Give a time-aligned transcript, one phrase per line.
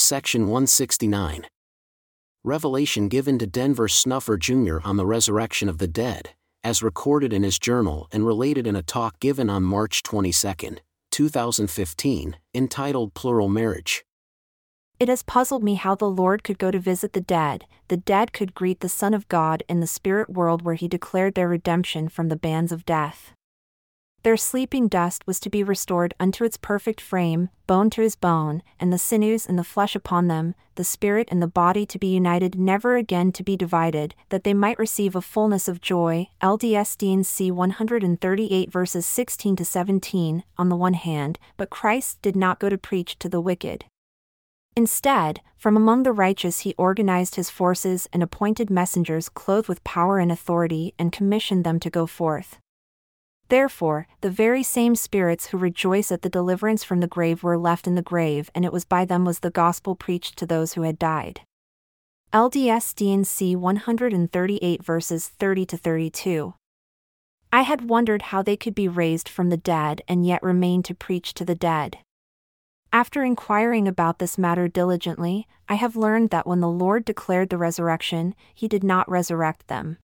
[0.00, 1.46] Section 169.
[2.42, 4.78] Revelation given to Denver Snuffer Jr.
[4.82, 6.30] on the resurrection of the dead,
[6.64, 10.78] as recorded in his journal and related in a talk given on March 22,
[11.10, 14.02] 2015, entitled Plural Marriage.
[14.98, 18.32] It has puzzled me how the Lord could go to visit the dead, the dead
[18.32, 22.08] could greet the Son of God in the spirit world where he declared their redemption
[22.08, 23.34] from the bands of death.
[24.22, 28.62] Their sleeping dust was to be restored unto its perfect frame, bone to his bone,
[28.78, 32.08] and the sinews and the flesh upon them, the spirit and the body to be
[32.08, 36.28] united, never again to be divided, that they might receive a fullness of joy.
[36.42, 42.60] LDS D&C 138 verses 16 to 17, on the one hand, but Christ did not
[42.60, 43.86] go to preach to the wicked.
[44.76, 50.18] Instead, from among the righteous he organized his forces and appointed messengers clothed with power
[50.18, 52.58] and authority and commissioned them to go forth.
[53.50, 57.88] Therefore, the very same spirits who rejoice at the deliverance from the grave were left
[57.88, 60.82] in the grave, and it was by them was the gospel preached to those who
[60.82, 61.40] had died.
[62.32, 66.54] LDS D&C 138 verses 30 to 32.
[67.52, 70.94] I had wondered how they could be raised from the dead and yet remain to
[70.94, 71.98] preach to the dead.
[72.92, 77.58] After inquiring about this matter diligently, I have learned that when the Lord declared the
[77.58, 79.98] resurrection, he did not resurrect them.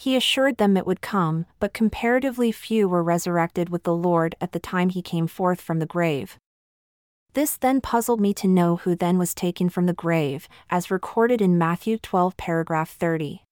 [0.00, 4.52] He assured them it would come, but comparatively few were resurrected with the Lord at
[4.52, 6.38] the time he came forth from the grave.
[7.34, 11.42] This then puzzled me to know who then was taken from the grave, as recorded
[11.42, 13.44] in Matthew 12, paragraph 30.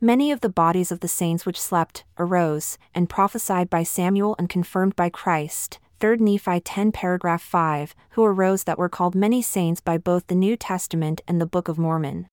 [0.00, 4.48] Many of the bodies of the saints which slept, arose, and prophesied by Samuel and
[4.48, 9.80] confirmed by Christ, 3 Nephi 10 paragraph 5, who arose that were called many saints
[9.80, 12.26] by both the New Testament and the Book of Mormon.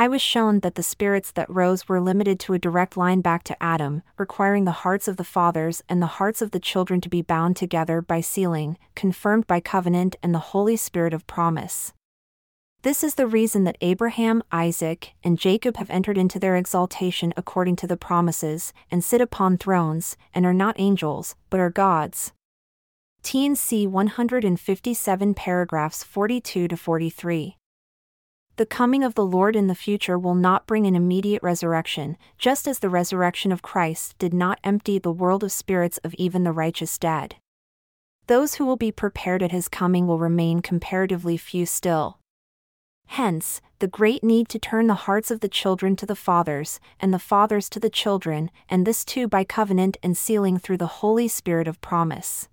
[0.00, 3.42] I was shown that the spirits that rose were limited to a direct line back
[3.44, 7.08] to Adam, requiring the hearts of the fathers and the hearts of the children to
[7.08, 11.92] be bound together by sealing, confirmed by covenant and the Holy Spirit of promise.
[12.82, 17.74] This is the reason that Abraham, Isaac, and Jacob have entered into their exaltation according
[17.76, 22.32] to the promises, and sit upon thrones, and are not angels, but are gods.
[23.24, 27.57] T&C 157 paragraphs 42 to 43
[28.58, 32.66] the coming of the Lord in the future will not bring an immediate resurrection, just
[32.66, 36.52] as the resurrection of Christ did not empty the world of spirits of even the
[36.52, 37.36] righteous dead.
[38.26, 42.18] Those who will be prepared at his coming will remain comparatively few still.
[43.06, 47.14] Hence, the great need to turn the hearts of the children to the fathers, and
[47.14, 51.28] the fathers to the children, and this too by covenant and sealing through the Holy
[51.28, 52.48] Spirit of promise.